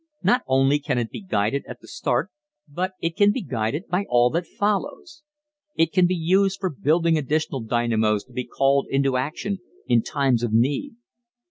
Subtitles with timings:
[0.23, 2.31] Not only can it be guided at the start
[2.67, 5.21] but it can be guided by all that follows.
[5.75, 10.41] It can be used for building additional dynamos to be called into action in times
[10.41, 10.95] of need.